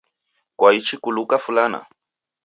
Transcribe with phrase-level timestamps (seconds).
[0.59, 1.79] Kwaichi kuluka fulana?